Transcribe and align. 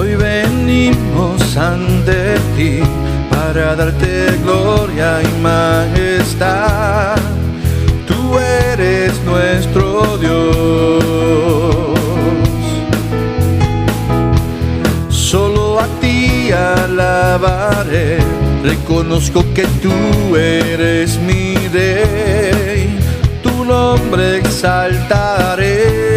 Hoy 0.00 0.16
venimos 0.16 1.58
ante 1.58 2.36
ti 2.56 2.80
para 3.28 3.76
darte 3.76 4.34
gloria 4.42 5.20
y 5.20 5.40
majestad. 5.42 7.18
Tú 8.08 8.38
eres 8.38 9.20
nuestro 9.26 10.16
Dios. 10.16 11.04
Solo 15.10 15.80
a 15.80 15.86
ti 16.00 16.50
alabaré, 16.50 18.20
reconozco 18.64 19.44
que 19.52 19.66
tú 19.82 20.34
eres 20.34 21.18
mi 21.18 21.56
rey, 21.68 22.98
tu 23.42 23.66
nombre 23.66 24.38
exaltaré. 24.38 26.09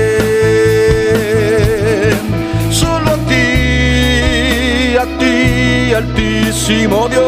Altísimo 5.95 7.07
Dios. 7.09 7.23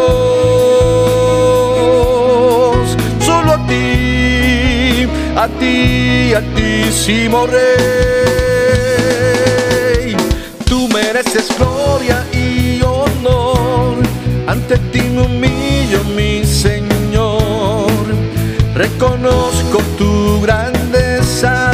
Solo 3.19 3.53
a 3.53 3.67
ti, 3.67 5.07
a 5.35 5.47
ti, 5.59 6.33
altísimo 6.33 7.45
Rey. 7.47 7.65
Tú 10.65 10.87
mereces 10.89 11.47
gloria 11.57 12.25
y 12.33 12.81
honor. 12.81 13.97
Ante 14.47 14.77
ti 14.91 15.01
me 15.01 15.21
humillo, 15.21 16.03
mi 16.15 16.43
Señor. 16.45 17.85
Reconozco 18.73 19.79
tu 19.97 20.41
grandeza 20.41 21.64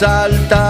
nombre 0.00 0.67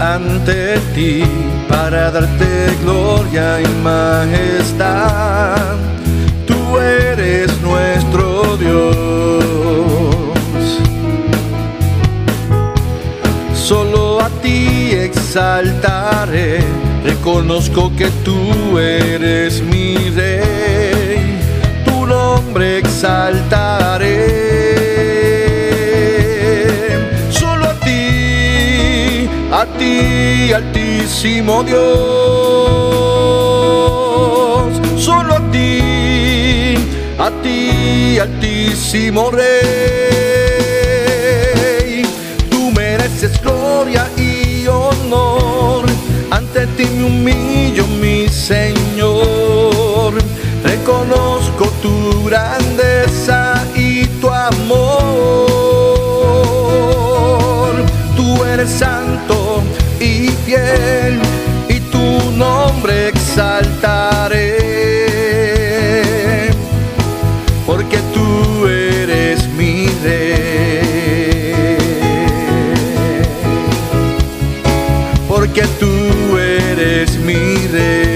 ante 0.00 0.78
ti 0.94 1.22
para 1.68 2.10
darte 2.10 2.76
gloria 2.82 3.60
y 3.60 3.66
majestad. 3.82 5.76
Tú 6.46 6.78
eres 6.78 7.50
nuestro 7.60 8.56
Dios. 8.56 9.44
Solo 13.54 14.20
a 14.20 14.28
ti 14.42 14.90
exaltaré, 14.92 16.58
reconozco 17.04 17.92
que 17.96 18.08
tú 18.24 18.78
eres 18.78 19.62
mi 19.62 19.73
altísimo 30.54 31.62
Dios. 31.64 31.82
Solo 34.96 35.34
a 35.34 35.40
ti, 35.50 36.76
a 37.18 37.30
ti, 37.42 38.18
altísimo 38.18 39.30
Rey. 39.30 39.52
Tú 42.50 42.70
mereces 42.70 43.40
gloria 43.42 44.08
y 44.16 44.66
honor. 44.68 45.86
Ante 46.30 46.66
ti 46.76 46.86
me 46.86 47.04
humillo, 47.04 47.86
mi 48.00 48.28
Señor. 48.28 50.14
Reconozco 50.62 51.64
tu 51.82 52.24
grandeza 52.24 53.66
y 53.74 54.06
tu 54.20 54.30
amor. 54.30 54.94
Tú 58.16 58.44
eres 58.44 58.70
santo 58.70 59.62
y 60.00 60.28
fiel 60.44 61.20
y 61.68 61.80
tu 61.80 62.30
nombre 62.32 63.08
exaltaré. 63.08 64.54
Porque 67.66 67.98
tú 68.12 68.66
eres 68.66 69.48
mi 69.48 69.86
rey. 70.02 71.76
Porque 75.28 75.62
tú 75.80 76.38
eres 76.38 77.16
mi 77.18 77.66
rey. 77.68 78.14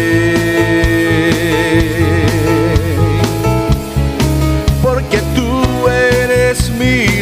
Porque 4.82 5.20
tú 5.34 5.88
eres 5.88 6.70
mi 6.70 7.17